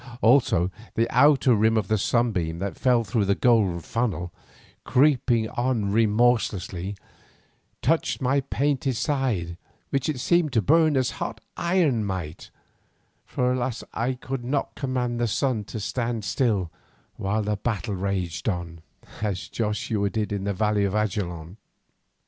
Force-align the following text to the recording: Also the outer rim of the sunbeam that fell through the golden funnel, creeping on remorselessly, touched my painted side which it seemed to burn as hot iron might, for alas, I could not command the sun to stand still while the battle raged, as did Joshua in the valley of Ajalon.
Also 0.23 0.71
the 0.95 1.07
outer 1.11 1.53
rim 1.53 1.77
of 1.77 1.87
the 1.87 1.95
sunbeam 1.99 2.57
that 2.57 2.75
fell 2.75 3.03
through 3.03 3.25
the 3.25 3.35
golden 3.35 3.79
funnel, 3.79 4.31
creeping 4.83 5.47
on 5.49 5.91
remorselessly, 5.91 6.95
touched 7.83 8.19
my 8.19 8.39
painted 8.41 8.95
side 8.95 9.57
which 9.91 10.09
it 10.09 10.19
seemed 10.19 10.51
to 10.53 10.59
burn 10.59 10.97
as 10.97 11.11
hot 11.21 11.39
iron 11.55 12.03
might, 12.03 12.49
for 13.27 13.53
alas, 13.53 13.83
I 13.93 14.13
could 14.13 14.43
not 14.43 14.73
command 14.73 15.19
the 15.19 15.27
sun 15.27 15.65
to 15.65 15.79
stand 15.79 16.25
still 16.25 16.71
while 17.17 17.43
the 17.43 17.57
battle 17.57 17.93
raged, 17.93 18.49
as 19.21 19.43
did 19.43 19.53
Joshua 19.53 20.09
in 20.15 20.45
the 20.45 20.53
valley 20.55 20.83
of 20.83 20.95
Ajalon. 20.95 21.57